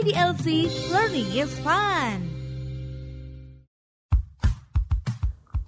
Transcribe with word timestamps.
IDLC 0.00 0.72
Learning 0.88 1.28
is 1.36 1.52
Fun. 1.60 2.24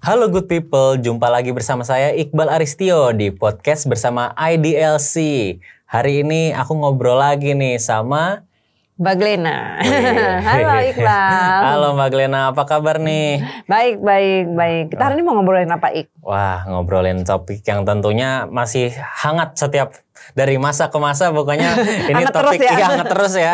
Halo 0.01 0.25
good 0.25 0.49
people, 0.49 0.97
jumpa 0.97 1.29
lagi 1.29 1.53
bersama 1.53 1.85
saya 1.85 2.17
Iqbal 2.17 2.49
Aristio 2.49 3.13
di 3.13 3.29
podcast 3.29 3.85
bersama 3.85 4.33
IDLC. 4.33 5.13
Hari 5.85 6.25
ini 6.25 6.49
aku 6.49 6.73
ngobrol 6.73 7.21
lagi 7.21 7.53
nih 7.53 7.77
sama 7.77 8.41
Mbak 8.93 9.15
Glena. 9.17 9.81
Halo 10.45 10.69
Iqbal. 10.85 11.59
Halo 11.65 11.87
Mbak 11.97 12.09
Glena, 12.13 12.53
apa 12.53 12.61
kabar 12.69 13.01
nih? 13.01 13.41
Baik, 13.65 13.97
baik, 13.97 14.53
baik. 14.53 14.83
Kita 14.93 15.09
hari 15.09 15.17
ini 15.17 15.25
mau 15.25 15.33
ngobrolin 15.33 15.73
apa 15.73 15.89
Ik? 15.89 16.13
Wah, 16.21 16.61
ngobrolin 16.69 17.25
topik 17.25 17.65
yang 17.65 17.89
tentunya 17.89 18.45
masih 18.45 18.93
hangat 18.93 19.57
setiap 19.57 19.97
dari 20.37 20.61
masa 20.61 20.93
ke 20.93 20.97
masa 21.01 21.33
pokoknya 21.33 21.73
ini 22.13 22.21
Hangat 22.21 22.37
topik 22.37 22.61
terus 22.61 22.69
ya. 22.69 22.69
yang 22.69 22.89
hangat 22.93 23.07
terus 23.09 23.33
ya. 23.33 23.53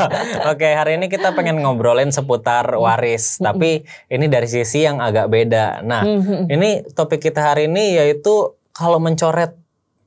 Oke, 0.54 0.68
hari 0.70 1.02
ini 1.02 1.10
kita 1.10 1.34
pengen 1.34 1.58
ngobrolin 1.66 2.14
seputar 2.14 2.70
waris, 2.78 3.42
tapi 3.42 3.82
ini 4.06 4.30
dari 4.30 4.46
sisi 4.46 4.86
yang 4.86 5.02
agak 5.02 5.26
beda. 5.26 5.82
Nah, 5.82 6.06
ini 6.46 6.86
topik 6.94 7.18
kita 7.18 7.42
hari 7.42 7.66
ini 7.66 7.98
yaitu 7.98 8.54
kalau 8.70 9.02
mencoret 9.02 9.65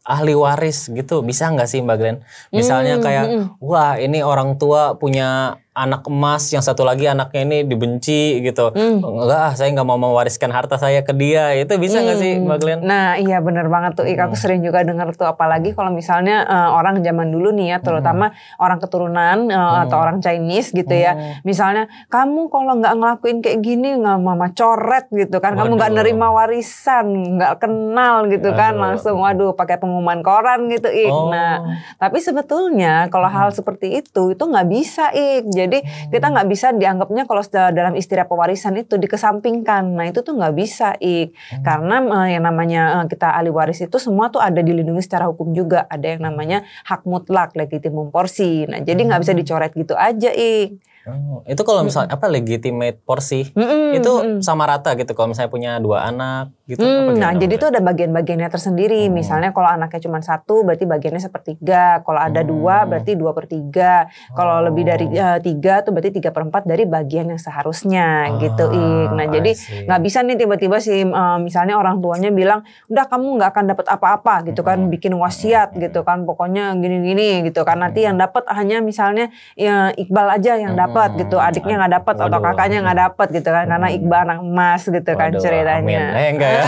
ahli 0.09 0.33
waris 0.33 0.89
gitu 0.89 1.21
bisa 1.21 1.53
nggak 1.53 1.69
sih 1.69 1.85
Mbak 1.85 1.97
Glenn? 2.01 2.17
Misalnya 2.49 2.97
Hmm, 2.97 3.03
kayak 3.05 3.25
hmm. 3.29 3.45
wah 3.61 3.93
ini 4.01 4.25
orang 4.25 4.57
tua 4.57 4.97
punya 4.97 5.61
anak 5.79 6.03
emas, 6.11 6.51
yang 6.51 6.59
satu 6.59 6.83
lagi 6.83 7.07
anaknya 7.07 7.41
ini 7.47 7.57
dibenci 7.63 8.43
gitu. 8.43 8.75
Hmm. 8.75 8.99
Enggak, 8.99 9.39
ah, 9.39 9.53
saya 9.55 9.71
nggak 9.71 9.87
mau 9.87 9.95
mewariskan 9.95 10.51
harta 10.51 10.75
saya 10.75 10.99
ke 11.07 11.15
dia. 11.15 11.55
Itu 11.55 11.79
bisa 11.79 12.03
nggak 12.03 12.17
sih 12.19 12.31
Mbak 12.43 12.57
Glenn? 12.59 12.79
Nah 12.83 13.15
iya 13.15 13.39
bener 13.39 13.71
banget 13.71 13.95
tuh 13.95 14.03
Ik. 14.03 14.19
Aku 14.19 14.35
sering 14.35 14.59
juga 14.59 14.83
dengar 14.83 15.15
tuh 15.15 15.23
apalagi 15.23 15.71
kalau 15.71 15.95
misalnya 15.95 16.43
eh, 16.43 16.69
orang 16.75 16.99
zaman 16.99 17.31
dulu 17.31 17.55
nih 17.55 17.75
ya 17.75 17.77
terutama 17.79 18.35
orang 18.59 18.83
keturunan 18.83 19.47
eh, 19.47 19.77
atau 19.87 19.97
orang 20.01 20.19
Chinese 20.19 20.75
gitu 20.75 20.91
ya. 20.91 21.39
Misalnya 21.47 21.87
kamu 22.11 22.51
kalau 22.51 22.75
nggak 22.81 22.93
ngelakuin 22.99 23.37
kayak 23.39 23.59
gini 23.63 23.95
nggak 23.95 24.17
mama 24.19 24.51
coret 24.51 25.07
gitu 25.13 25.37
kan. 25.39 25.55
Kamu 25.55 25.79
nggak 25.79 25.91
Waduh. 25.95 25.99
nerima 26.03 26.27
warisan, 26.33 27.37
nggak 27.37 27.53
kenal 27.63 28.27
gitu 28.27 28.49
kan. 28.51 28.75
Aduh. 28.75 28.83
Langsung 28.89 29.15
waduh 29.21 29.55
pakai 29.55 29.79
pengumuman 29.79 30.19
koran 30.25 30.67
gitu 30.67 30.89
Ik. 30.89 31.13
Oh. 31.13 31.31
Nah 31.31 31.77
tapi 32.01 32.17
sebetulnya 32.19 33.07
kalau 33.13 33.29
hal 33.29 33.53
seperti 33.53 34.01
itu 34.01 34.33
itu 34.33 34.43
nggak 34.43 34.67
bisa 34.67 35.13
Ik. 35.13 35.45
Jadi 35.53 35.68
kita 36.09 36.25
nggak 36.33 36.47
bisa 36.49 36.73
dianggapnya 36.73 37.29
kalau 37.29 37.45
dalam 37.49 37.93
istilah 37.93 38.25
pewarisan 38.25 38.73
itu 38.81 38.97
dikesampingkan. 38.97 39.85
Nah 39.93 40.09
itu 40.09 40.25
tuh 40.25 40.33
nggak 40.33 40.53
bisa 40.57 40.97
Ik. 40.97 41.37
Karena 41.61 42.01
eh, 42.25 42.37
yang 42.37 42.43
namanya 42.49 43.03
eh, 43.03 43.05
kita 43.05 43.37
ahli 43.37 43.53
waris 43.53 43.85
itu 43.85 43.97
semua 44.01 44.33
tuh 44.33 44.41
ada 44.41 44.59
dilindungi 44.59 45.05
secara 45.05 45.29
hukum 45.29 45.53
juga. 45.53 45.85
Ada 45.87 46.17
yang 46.17 46.21
namanya 46.29 46.65
hak 46.85 47.05
mutlak, 47.05 47.53
legitimum 47.53 48.09
porsi. 48.09 48.65
Nah 48.65 48.81
jadi 48.81 48.99
nggak 48.99 49.21
bisa 49.21 49.33
dicoret 49.37 49.71
gitu 49.77 49.93
aja 49.93 50.33
Ik. 50.33 50.81
Oh, 51.09 51.41
itu 51.47 51.61
kalau 51.63 51.81
misalnya 51.81 52.13
apa 52.13 52.27
legitimate 52.29 53.01
porsi 53.01 53.49
Mm-mm, 53.57 53.97
itu 53.97 54.11
sama 54.45 54.67
rata 54.69 54.93
gitu 54.93 55.15
kalau 55.17 55.33
misalnya 55.33 55.49
punya 55.49 55.71
dua 55.81 56.05
anak 56.05 56.53
gitu 56.69 56.77
Hmm, 56.79 57.09
apa 57.09 57.17
nah 57.17 57.31
jadi 57.33 57.53
itu 57.57 57.65
ada 57.65 57.81
bagian-bagiannya 57.81 58.45
tersendiri. 58.47 59.09
Hmm. 59.09 59.17
Misalnya 59.17 59.49
kalau 59.49 59.65
anaknya 59.65 60.05
cuma 60.05 60.21
satu, 60.21 60.61
berarti 60.61 60.85
bagiannya 60.85 61.17
sepertiga. 61.19 61.99
Kalau 62.01 62.21
ada 62.21 62.41
Hmm. 62.41 62.49
dua, 62.49 62.85
berarti 62.85 63.11
dua 63.13 63.33
per 63.33 63.49
tiga. 63.49 64.05
Kalau 64.31 64.61
Oh. 64.61 64.65
lebih 64.69 64.85
dari 64.85 65.05
eh, 65.09 65.39
tiga, 65.39 65.81
tuh 65.81 65.91
berarti 65.91 66.13
tiga 66.13 66.29
per 66.29 66.45
empat 66.45 66.63
dari 66.63 66.85
bagian 66.85 67.25
yang 67.27 67.41
seharusnya 67.41 68.07
gitu. 68.37 68.69
Ik. 68.69 69.09
Nah 69.11 69.25
I 69.25 69.31
jadi 69.31 69.51
nggak 69.85 70.01
bisa 70.01 70.21
nih 70.21 70.37
tiba-tiba 70.37 70.77
sih 70.77 71.01
eh, 71.01 71.37
misalnya 71.39 71.73
orang 71.73 71.97
tuanya 71.97 72.29
bilang, 72.29 72.61
udah 72.85 73.05
kamu 73.05 73.41
nggak 73.41 73.49
akan 73.49 73.65
dapat 73.67 73.85
apa-apa 73.89 74.33
gitu 74.45 74.61
kan, 74.61 74.77
Hmm. 74.77 74.93
bikin 74.93 75.13
wasiat 75.13 75.73
gitu 75.73 76.03
kan, 76.03 76.21
pokoknya 76.23 76.75
gini-gini 76.75 77.41
gitu 77.43 77.65
kan. 77.65 77.79
Nanti 77.79 78.05
yang 78.05 78.15
dapat 78.15 78.45
hanya 78.47 78.77
misalnya 78.79 79.33
ya, 79.55 79.89
Iqbal 79.91 80.37
aja 80.37 80.53
yang 80.55 80.75
dapat 80.75 81.17
Hmm. 81.17 81.19
gitu, 81.23 81.41
adiknya 81.41 81.81
nggak 81.81 81.93
dapat 81.97 82.15
atau 82.19 82.39
kakaknya 82.39 82.77
nggak 82.85 82.99
dapat 83.07 83.27
gitu 83.33 83.49
kan, 83.49 83.65
karena 83.65 83.87
Iqbal 83.89 84.19
anak 84.21 84.39
emas 84.39 84.81
gitu 84.85 85.11
kan 85.15 85.29
Waduh, 85.31 85.41
ceritanya. 85.41 85.79
amin. 86.13 86.19
Eh 86.19 86.29
enggak 86.35 86.51
ya. 86.59 86.65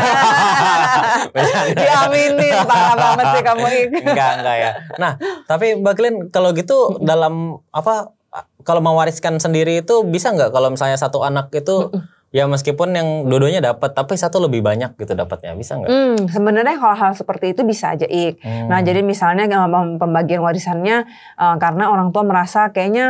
Diaminin 1.79 2.55
parah 2.69 2.95
banget 2.95 3.25
sih 3.35 3.41
kamu 3.43 3.65
Ik. 3.67 3.87
enggak 4.07 4.31
enggak 4.41 4.57
ya. 4.57 4.71
Nah, 4.97 5.11
tapi 5.45 5.75
Mbak 5.79 5.93
Glenn 5.99 6.15
kalau 6.31 6.55
gitu 6.55 6.97
dalam 7.03 7.59
apa 7.75 8.15
kalau 8.63 8.79
mewariskan 8.79 9.37
sendiri 9.43 9.83
itu 9.83 10.07
bisa 10.07 10.31
nggak 10.31 10.55
kalau 10.55 10.71
misalnya 10.71 10.95
satu 10.95 11.19
anak 11.27 11.51
itu 11.51 11.91
ya 12.31 12.47
meskipun 12.47 12.95
yang 12.95 13.07
dua-duanya 13.27 13.59
dapat 13.61 13.91
tapi 13.91 14.15
satu 14.15 14.39
lebih 14.39 14.63
banyak 14.63 14.95
gitu 14.95 15.11
dapatnya 15.11 15.51
bisa 15.53 15.75
nggak? 15.75 15.91
Hmm, 15.91 16.15
sebenarnya 16.25 16.79
hal-hal 16.79 17.11
seperti 17.11 17.51
itu 17.51 17.61
bisa 17.61 17.91
aja 17.91 18.07
Ik. 18.07 18.39
Hmm. 18.39 18.71
Nah, 18.71 18.79
jadi 18.79 19.03
misalnya 19.03 19.45
pem- 19.45 19.99
pembagian 19.99 20.39
warisannya 20.39 21.03
eh, 21.37 21.55
karena 21.59 21.91
orang 21.91 22.09
tua 22.09 22.23
merasa 22.23 22.71
kayaknya 22.71 23.05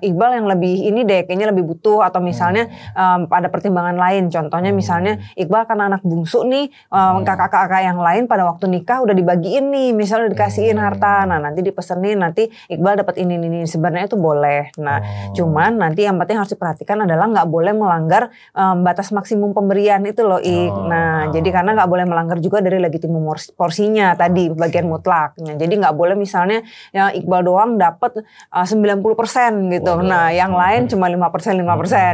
eh, 0.00 0.08
Iqbal 0.08 0.40
yang 0.40 0.46
lebih 0.48 0.88
ini 0.88 1.04
deh, 1.04 1.28
kayaknya 1.28 1.52
lebih 1.52 1.68
butuh 1.68 2.00
atau 2.00 2.18
misalnya 2.18 2.66
Hmm. 2.96 3.28
eh, 3.28 3.36
ada 3.36 3.52
pertimbangan 3.52 3.94
lain. 3.94 4.32
Contohnya 4.32 4.72
misalnya 4.72 5.20
Iqbal 5.36 5.68
kan 5.68 5.76
anak 5.78 6.00
bungsu 6.00 6.40
nih, 6.42 6.72
eh, 6.72 6.96
Hmm. 6.96 7.28
kakak-kakak 7.28 7.84
yang 7.84 8.00
lain 8.00 8.24
pada 8.24 8.48
waktu 8.48 8.72
nikah 8.72 9.04
udah 9.04 9.12
dibagiin 9.12 9.68
nih, 9.68 9.92
misalnya 9.92 10.26
udah 10.26 10.34
dikasihin 10.34 10.80
Hmm. 10.80 10.86
harta. 10.88 11.28
Nah, 11.28 11.38
nanti 11.38 11.60
dipesenin 11.60 12.16
nanti 12.16 12.48
Iqbal 12.66 13.04
dapat 13.04 13.20
ini 13.20 13.36
ini 13.36 13.46
ini. 13.46 13.60
sebenarnya 13.68 14.08
itu 14.08 14.16
boleh. 14.16 14.72
Nah, 14.80 14.98
Oh. 14.98 15.34
cuman 15.36 15.76
nanti 15.76 16.02
yang 16.02 16.16
penting 16.16 16.40
harus 16.40 16.48
diperhatikan 16.50 17.04
adalah 17.04 17.28
nggak 17.28 17.46
boleh 17.46 17.70
melanggar 17.70 18.32
eh, 18.54 18.74
batas 18.82 19.10
maksimum 19.10 19.56
pemberian 19.56 20.04
itu 20.06 20.22
loh 20.22 20.38
Ik. 20.38 20.70
Oh. 20.70 20.86
Nah, 20.86 21.32
jadi 21.32 21.48
karena 21.50 21.74
nggak 21.74 21.90
boleh 21.90 22.04
melanggar 22.06 22.38
juga 22.38 22.62
dari 22.62 22.78
legitimum 22.78 23.26
porsinya 23.56 24.14
tadi 24.14 24.52
bagian 24.52 24.86
mutlaknya. 24.86 25.56
Jadi 25.56 25.74
nggak 25.82 25.94
boleh 25.96 26.14
misalnya 26.14 26.62
ya 26.94 27.10
Iqbal 27.10 27.42
doang 27.42 27.70
dapat 27.80 28.22
uh, 28.52 28.66
90% 28.66 29.02
gitu. 29.72 29.92
Nah, 30.02 30.30
yang 30.30 30.52
lain 30.54 30.86
cuma 30.86 31.10
5% 31.10 31.56
5% 31.56 31.64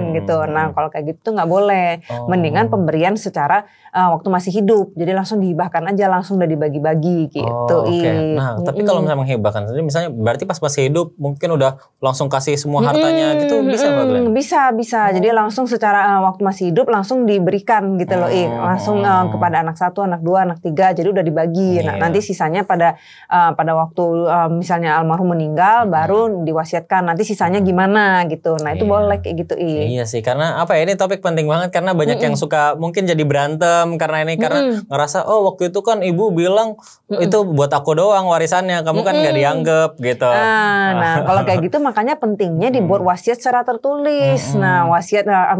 Hmm. 0.03 0.15
gitu. 0.17 0.37
Nah, 0.49 0.73
kalau 0.73 0.89
kayak 0.89 1.17
gitu 1.17 1.35
nggak 1.35 1.49
boleh. 1.49 2.01
Oh. 2.09 2.29
Mendingan 2.31 2.69
pemberian 2.73 3.15
secara 3.19 3.67
uh, 3.93 4.09
waktu 4.17 4.29
masih 4.31 4.53
hidup. 4.63 4.95
Jadi 4.97 5.13
langsung 5.13 5.39
dihibahkan 5.43 5.85
aja 5.93 6.09
langsung 6.09 6.41
udah 6.41 6.49
dibagi-bagi 6.49 7.33
gitu. 7.33 7.77
Oh. 7.77 7.89
Ik. 7.89 8.37
Nah, 8.37 8.61
tapi 8.63 8.83
kalau 8.87 9.05
misalnya 9.05 9.21
menghibahkan 9.21 9.63
sendiri, 9.69 9.85
misalnya 9.85 10.11
berarti 10.13 10.45
pas 10.49 10.59
masih 10.59 10.89
hidup 10.89 11.13
mungkin 11.19 11.49
udah 11.57 11.79
langsung 11.99 12.27
kasih 12.31 12.57
semua 12.57 12.81
hartanya 12.85 13.37
gitu 13.43 13.63
Mm, 13.63 13.69
bisa 13.71 13.87
mm, 13.87 13.97
Glenn? 14.09 14.25
Bisa, 14.33 14.61
bisa. 14.75 15.01
Jadi 15.13 15.29
langsung 15.31 15.65
secara 15.69 16.19
uh, 16.19 16.22
waktu 16.23 16.41
masih 16.41 16.65
hidup 16.71 16.87
langsung 16.87 17.27
diberikan 17.27 17.99
gitu 17.99 18.15
loh. 18.15 18.31
Hmm. 18.31 18.73
Langsung 18.73 19.03
uh, 19.03 19.27
kepada 19.29 19.61
anak 19.61 19.75
satu, 19.75 20.07
anak 20.07 20.23
dua, 20.23 20.47
anak 20.47 20.63
tiga. 20.63 20.95
Jadi 20.95 21.11
udah 21.11 21.21
dibagi. 21.21 21.83
Nah, 21.83 21.99
Iya. 21.99 22.03
nanti 22.07 22.23
sisanya 22.23 22.63
pada 22.63 22.95
uh, 23.27 23.53
pada 23.53 23.75
waktu 23.75 24.05
uh, 24.25 24.49
misalnya 24.49 24.97
almarhum 24.97 25.35
meninggal 25.35 25.91
baru 25.91 26.47
diwasiatkan. 26.47 27.11
Nanti 27.11 27.27
sisanya 27.27 27.59
gimana 27.59 28.23
gitu. 28.31 28.55
Nah, 28.63 28.73
itu 28.73 28.87
Hmm. 28.87 28.93
Iya. 28.93 29.01
boleh 29.03 29.19
kayak 29.19 29.37
gitu, 29.43 29.55
Ik. 29.59 29.87
Iya 29.91 30.05
sih, 30.07 30.23
karena 30.23 30.61
apa 30.61 30.79
ya 30.79 30.87
ini 30.87 30.95
topik 30.95 31.19
penting 31.19 31.49
banget 31.49 31.73
karena 31.73 31.97
banyak 31.97 32.21
yang 32.21 32.37
suka 32.37 32.77
mungkin 32.77 33.05
jadi 33.05 33.25
berantem 33.25 33.97
karena 33.97 34.23
ini 34.23 34.37
karena 34.37 34.85
ngerasa 34.87 35.25
oh 35.25 35.49
waktu 35.49 35.73
itu 35.73 35.81
kan 35.81 36.05
ibu 36.05 36.31
bilang 36.31 36.77
itu 37.09 37.39
buat 37.43 37.73
aku 37.73 37.97
doang 37.97 38.29
warisannya, 38.29 38.85
kamu 38.85 39.01
kan 39.03 39.15
nggak 39.17 39.35
dianggap 39.35 39.91
gitu. 39.97 40.29
Nah, 40.29 40.87
nah 40.95 41.15
kalau 41.25 41.43
kayak 41.43 41.61
gitu 41.67 41.81
makanya 41.81 42.15
pentingnya 42.17 42.69
dibuat 42.69 43.01
wasiat 43.01 43.41
secara 43.41 43.65
tertulis. 43.65 44.53
Nah, 44.55 44.87
wasiat 44.89 45.25
nah, 45.25 45.57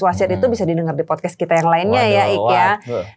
jenis-jenis 0.00 0.26
wasiat 0.26 0.30
itu 0.32 0.46
bisa 0.48 0.64
didengar 0.64 0.94
di 0.96 1.04
podcast 1.04 1.36
kita 1.36 1.54
yang 1.54 1.68
lainnya 1.68 2.02
ya, 2.02 2.24
Waduh, 2.26 2.34
Ik 2.34 2.44
ya. 2.50 2.68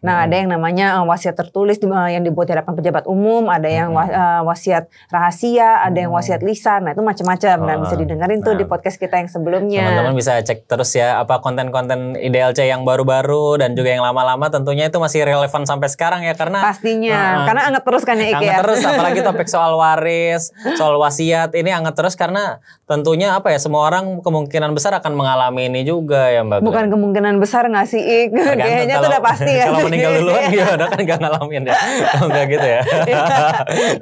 Nah, 0.04 0.16
ada 0.28 0.36
yang 0.36 0.50
namanya 0.52 1.00
uh, 1.00 1.06
wasiat 1.08 1.34
tertulis 1.34 1.80
di- 1.80 1.88
uh, 1.88 2.10
yang 2.12 2.22
dibuat 2.22 2.52
di 2.52 2.54
hadapan 2.54 2.74
pejabat 2.76 3.04
umum, 3.08 3.48
ada 3.48 3.68
yang 3.68 3.96
uh, 3.96 4.44
wasiat 4.44 4.92
rahasia, 5.08 5.80
ada 5.82 5.96
yang 5.98 6.12
wasiat 6.12 6.44
lisan. 6.44 6.86
Nah, 6.86 6.92
itu 6.94 7.02
macam-macam 7.02 7.58
dan 7.64 7.72
Oh, 7.74 7.82
bisa 7.82 7.96
didengerin 7.98 8.40
tuh 8.40 8.54
nah. 8.54 8.60
di 8.62 8.66
podcast 8.66 8.98
kita 8.98 9.18
yang 9.18 9.28
sebelumnya. 9.28 9.82
Teman-teman 9.82 10.14
bisa 10.14 10.38
cek 10.38 10.70
terus 10.70 10.94
ya 10.94 11.18
apa 11.18 11.42
konten-konten 11.42 12.14
IDLC 12.16 12.64
yang 12.64 12.86
baru-baru 12.86 13.58
dan 13.58 13.74
juga 13.74 13.92
yang 13.92 14.06
lama-lama 14.06 14.48
tentunya 14.48 14.88
itu 14.88 15.02
masih 15.02 15.26
relevan 15.26 15.66
sampai 15.66 15.90
sekarang 15.90 16.22
ya 16.22 16.38
karena 16.38 16.62
Pastinya, 16.62 17.18
Heeh. 17.18 17.46
karena 17.50 17.62
anget 17.72 17.84
terus 17.84 18.04
kan 18.06 18.16
ya 18.16 18.28
Ik 18.30 18.36
Anget 18.38 18.46
ya. 18.46 18.58
terus 18.62 18.80
apalagi 18.84 19.20
topik 19.20 19.48
soal 19.50 19.74
waris, 19.74 20.54
soal 20.78 20.96
wasiat 20.98 21.50
ini 21.54 21.74
anget 21.74 21.96
terus 21.98 22.14
karena 22.14 22.62
tentunya 22.86 23.34
apa 23.34 23.50
ya 23.50 23.58
semua 23.58 23.90
orang 23.90 24.22
kemungkinan 24.22 24.72
besar 24.72 24.94
akan 24.96 25.14
mengalami 25.14 25.68
ini 25.68 25.82
juga 25.82 26.30
ya 26.30 26.46
Mbak. 26.46 26.60
Bukan 26.74 26.86
kemungkinan 26.90 27.38
besar 27.38 27.70
nggak 27.70 27.86
sih 27.86 28.02
Ik? 28.02 28.34
Kayaknya 28.58 28.90
itu 28.90 28.98
kalau- 28.98 29.10
udah 29.14 29.22
pasti 29.22 29.52
ya. 29.54 29.66
Kalau 29.70 29.86
meninggal 29.86 30.12
duluan 30.18 30.42
gimana 30.54 30.86
kan 30.90 31.00
gak 31.06 31.20
ngalamin 31.22 31.64
ya. 31.70 31.74
Oh, 32.18 32.26
enggak 32.26 32.46
gitu 32.50 32.68
ya. 32.68 32.82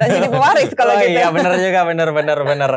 Dan 0.00 0.06
jadi 0.08 0.28
pewaris 0.32 0.70
kalau 0.72 0.94
oh, 0.96 1.00
gitu. 1.04 1.12
iya 1.12 1.28
bener 1.28 1.52
juga 1.60 1.80
bener 1.84 2.08
bener 2.16 2.38
bener. 2.42 2.70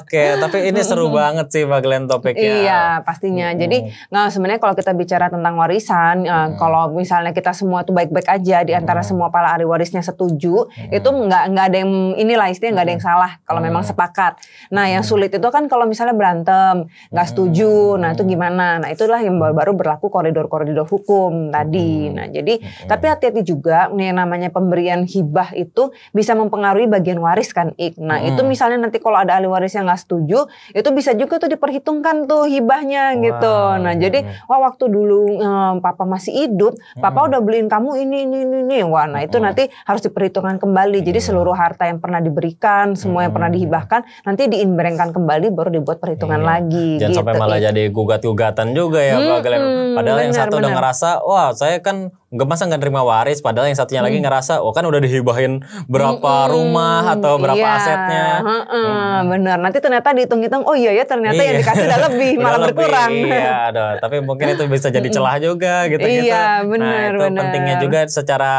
Oke, 0.00 0.22
tapi 0.40 0.56
ini 0.72 0.80
seru 0.80 1.12
banget 1.12 1.52
sih 1.52 1.62
Mbak 1.68 1.80
Glenn 1.84 2.04
topiknya. 2.08 2.52
Iya 2.64 2.82
pastinya. 3.04 3.52
Jadi 3.52 3.92
nggak 4.08 4.26
sebenarnya 4.32 4.60
kalau 4.62 4.74
kita 4.74 4.92
bicara 4.96 5.28
tentang 5.28 5.54
warisan, 5.60 6.24
eh, 6.24 6.48
kalau 6.56 6.96
misalnya 6.96 7.36
kita 7.36 7.52
semua 7.52 7.84
tuh 7.84 7.92
baik-baik 7.92 8.26
aja 8.26 8.64
di 8.64 8.72
antara 8.72 9.04
semua 9.04 9.28
para 9.28 9.52
ahli 9.52 9.68
warisnya 9.68 10.00
setuju, 10.00 10.66
itu 10.88 11.08
nggak 11.08 11.44
nggak 11.52 11.64
ada 11.68 11.76
yang 11.84 11.92
inilah 12.16 12.48
istilahnya 12.48 12.74
nggak 12.80 12.86
ada 12.86 12.94
yang 12.96 13.04
salah 13.04 13.30
kalau 13.44 13.60
memang 13.60 13.82
sepakat. 13.84 14.40
Nah 14.72 14.88
yang 14.88 15.04
sulit 15.04 15.28
itu 15.30 15.48
kan 15.52 15.68
kalau 15.68 15.84
misalnya 15.84 16.16
berantem, 16.16 16.88
nggak 17.12 17.26
setuju, 17.28 18.00
nah 18.00 18.14
itu 18.14 18.22
gimana? 18.24 18.80
Nah 18.80 18.88
itulah 18.88 19.20
yang 19.26 19.36
baru-baru 19.36 19.74
berlaku 19.74 20.06
koridor-koridor 20.08 20.86
hukum 20.86 21.50
tadi. 21.50 22.08
Nah, 22.08 22.26
jadi 22.26 22.58
Hmm. 22.58 22.88
tapi 22.88 23.04
hati-hati 23.06 23.42
juga 23.42 23.90
nih 23.90 24.10
yang 24.10 24.18
namanya 24.22 24.48
pemberian 24.48 25.02
hibah 25.04 25.52
itu 25.52 25.90
bisa 26.10 26.32
mempengaruhi 26.32 26.86
bagian 26.86 27.18
waris 27.18 27.50
kan, 27.50 27.74
Ik. 27.76 27.98
Nah, 27.98 28.22
Hmm. 28.22 28.30
itu 28.30 28.40
misalnya 28.42 28.78
nanti 28.78 28.98
kalau 28.98 29.18
ada 29.18 29.36
ahli 29.36 29.50
waris 29.50 29.74
yang 29.74 29.86
nggak 29.86 30.00
setuju, 30.00 30.46
itu 30.70 30.88
bisa 30.94 31.12
juga 31.12 31.36
tuh 31.36 31.50
diperhitungkan 31.50 32.24
tuh 32.24 32.46
hibahnya 32.46 33.18
gitu. 33.18 33.44
Wow. 33.46 33.82
Nah, 33.82 33.94
jadi 33.94 34.18
wah 34.46 34.60
waktu 34.62 34.86
dulu 34.86 35.18
eh, 35.36 35.72
papa 35.80 36.06
masih 36.06 36.46
hidup, 36.46 36.72
papa 36.96 37.26
Hmm. 37.26 37.28
udah 37.34 37.40
beliin 37.42 37.66
kamu 37.66 37.90
ini 37.98 38.16
ini 38.22 38.38
ini, 38.42 38.56
ini. 38.62 38.78
Wah, 38.86 39.04
nah 39.04 39.20
itu 39.20 39.36
Hmm. 39.36 39.50
nanti 39.50 39.66
harus 39.84 40.00
diperhitungkan 40.00 40.56
kembali. 40.56 41.02
Jadi 41.02 41.18
Iya. 41.18 41.26
seluruh 41.26 41.52
harta 41.52 41.84
yang 41.84 41.98
pernah 41.98 42.20
diberikan, 42.20 42.94
semua 42.94 43.24
yang 43.24 43.32
pernah 43.32 43.50
Hmm. 43.50 43.56
dihibahkan 43.58 44.00
nanti 44.22 44.46
diinberengkan 44.46 45.10
kembali 45.10 45.50
baru 45.50 45.70
dibuat 45.72 45.98
perhitungan 45.98 46.40
Iya. 46.40 46.46
lagi 46.46 46.88
Jangan 47.00 47.10
gitu. 47.10 47.18
sampai 47.18 47.34
malah 47.34 47.58
jadi 47.58 47.82
gugat-gugatan 47.90 48.68
juga 48.72 49.00
ya 49.02 49.15
Glenn. 49.42 49.62
Mm-mm, 49.62 49.94
Padahal 49.96 50.18
yang 50.24 50.32
benar, 50.34 50.42
satu 50.46 50.54
udah 50.58 50.70
benar. 50.70 50.78
ngerasa, 50.80 51.08
wah 51.24 51.48
saya 51.54 51.76
kan 51.80 51.96
nggak 52.26 52.42
masa 52.44 52.66
nggak 52.66 52.82
terima 52.82 53.00
waris. 53.00 53.38
Padahal 53.38 53.70
yang 53.70 53.78
satunya 53.78 54.02
lagi 54.02 54.18
ngerasa, 54.18 54.58
oh 54.58 54.70
kan 54.70 54.82
udah 54.82 54.98
dihibahin 54.98 55.62
berapa 55.86 56.18
Mm-mm, 56.42 56.50
rumah 56.50 57.06
atau 57.12 57.38
berapa 57.38 57.54
iya, 57.56 57.76
asetnya. 57.76 58.26
heeh, 58.42 59.14
Bener. 59.26 59.56
Nanti 59.56 59.78
ternyata 59.78 60.10
dihitung-hitung, 60.10 60.62
oh 60.62 60.74
iya 60.74 60.90
ya 60.92 61.04
ternyata 61.04 61.38
yang 61.38 61.54
Iya. 61.54 61.62
dikasih 61.62 61.84
udah 61.84 62.00
lebih, 62.10 62.30
Udah 62.36 62.42
malah 62.42 62.58
lebih, 62.60 62.74
berkurang. 62.76 63.10
Iya, 63.12 63.50
aduh. 63.70 63.90
Tapi 64.00 64.16
mungkin 64.20 64.46
itu 64.50 64.62
bisa 64.66 64.88
jadi 64.88 65.08
celah 65.08 65.36
juga 65.38 65.86
gitu-gitu. 65.86 66.26
Iya, 66.26 66.46
benar, 66.62 66.86
Nah, 66.86 67.02
itu 67.06 67.22
benar. 67.22 67.40
pentingnya 67.40 67.74
juga 67.78 67.98
secara 68.06 68.52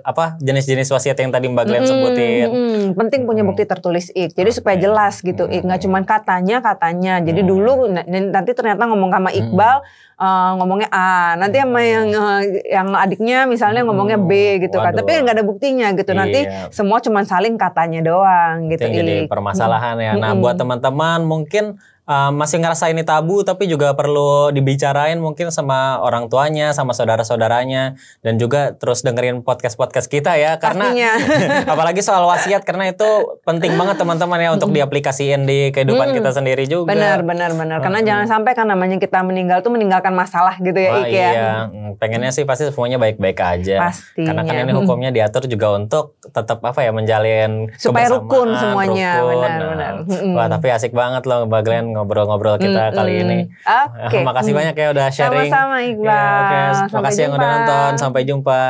apa 0.00 0.36
jenis-jenis 0.38 0.88
wasiat 0.88 1.16
yang 1.16 1.30
tadi 1.30 1.46
Mbak 1.46 1.64
Glenn 1.64 1.84
sebutin. 1.84 2.46
Mm-mm, 2.46 2.84
penting 2.94 3.24
punya 3.24 3.40
bukti 3.42 3.64
tertulis 3.64 4.12
ik. 4.12 4.32
Jadi 4.32 4.50
supaya 4.50 4.76
jelas 4.76 5.18
gitu 5.18 5.46
ik. 5.46 5.62
Nggak 5.62 5.80
cuma 5.80 5.98
katanya 6.02 6.60
katanya. 6.60 7.18
Jadi 7.18 7.40
dulu 7.40 7.88
nanti 7.88 8.52
ternyata 8.52 8.84
ngomong 8.84 9.10
sama 9.10 9.30
Iqbal 9.30 9.76
eh, 10.14 10.50
ngomongnya 10.54 10.88
A. 10.90 11.34
Nanti 11.34 11.56
sama 11.56 11.80
yang 11.80 12.06
eh, 12.08 12.40
yang 12.70 12.88
adiknya 13.14 13.46
misalnya 13.46 13.86
ngomongnya 13.86 14.18
B 14.18 14.58
gitu 14.58 14.82
kan. 14.82 14.90
Tapi 14.90 15.22
nggak 15.22 15.34
ada 15.38 15.46
buktinya 15.46 15.94
gitu. 15.94 16.10
Nanti 16.10 16.42
Iya. 16.42 16.74
semua 16.74 16.98
cuma 16.98 17.22
saling 17.22 17.54
katanya 17.54 18.02
doang 18.02 18.66
Itu 18.66 18.74
gitu. 18.74 18.82
yang 18.90 18.94
jadi 19.06 19.14
permasalahan 19.30 19.94
ya. 20.02 20.12
Nah, 20.18 20.34
buat 20.34 20.58
teman-teman 20.58 21.22
mungkin 21.22 21.78
uh, 22.04 22.30
masih 22.30 22.58
ngerasa 22.58 22.88
ini 22.88 23.02
tabu 23.02 23.40
tapi 23.40 23.64
juga 23.64 23.92
perlu 23.92 24.48
dibicarain 24.50 25.16
mungkin 25.16 25.48
sama 25.48 25.98
orang 25.98 26.26
tuanya, 26.26 26.70
sama 26.70 26.92
saudara-saudaranya 26.92 27.94
dan 28.20 28.36
juga 28.36 28.72
terus 28.72 29.00
dengerin 29.00 29.40
podcast-podcast 29.40 30.06
kita 30.06 30.34
ya 30.34 30.56
karena 30.56 30.92
apalagi 31.72 32.00
soal 32.00 32.24
wasiat 32.24 32.62
karena 32.62 32.88
itu 32.88 33.06
penting 33.42 33.74
banget 33.74 33.96
teman-teman 33.96 34.38
ya 34.38 34.50
untuk 34.52 34.70
diaplikasiin 34.70 35.42
di 35.42 35.70
kehidupan 35.70 36.06
Mm. 36.06 36.16
kita 36.16 36.30
sendiri 36.32 36.64
juga. 36.64 36.90
Benar, 36.90 37.22
benar, 37.22 37.50
benar. 37.52 37.78
Karena 37.80 38.00
jangan 38.00 38.26
sampai 38.28 38.52
kan 38.52 38.66
namanya 38.66 38.96
kita 38.96 39.20
meninggal 39.20 39.60
tuh 39.60 39.70
meninggalkan 39.70 40.12
masalah 40.12 40.54
gitu 40.58 40.76
ya, 40.76 40.92
Wah, 40.92 41.06
ya. 41.06 41.30
iya, 41.30 41.50
Mm, 41.66 41.96
pengennya 41.96 42.28
sih 42.28 42.44
pasti 42.44 42.68
semuanya 42.68 42.96
baik-baik 42.96 43.34
aja. 43.34 43.80
Pastinya. 43.80 44.26
Karena 44.28 44.42
kan 44.42 44.54
ini 44.58 44.72
hukumnya 44.74 45.10
diatur 45.10 45.46
juga 45.46 45.72
untuk 45.72 46.04
tetap 46.22 46.60
apa 46.60 46.80
ya 46.80 46.90
menjalin 46.90 47.72
Supaya 47.74 48.10
rukun 48.10 48.52
semuanya, 48.52 49.10
rukun. 49.18 49.32
benar, 49.32 49.60
Nah, 49.74 49.92
benar. 50.04 50.34
Wah 50.34 50.46
tapi 50.48 50.66
asik 50.68 50.92
banget 50.92 51.24
loh 51.24 51.46
Mbak 51.46 51.62
Glenn 51.62 51.86
ngobrol-ngobrol 51.94 52.58
kita 52.58 52.90
Mm-mm. 52.90 52.98
kali 52.98 53.12
ini. 53.22 53.38
Oke. 53.62 54.18
Makasih 54.28 54.52
banyak 54.52 54.74
ya 54.74 54.88
udah 54.90 55.06
sharing. 55.14 55.46
Sama-sama 55.46 55.76
Iqbal. 55.86 56.10
Ya, 56.10 56.26
oke. 56.26 56.58
Sampai 56.74 56.94
Makasih 56.98 57.20
yang 57.22 57.32
udah 57.38 57.48
nonton. 57.48 57.90
Sampai 57.96 58.20
jumpa. 58.26 58.60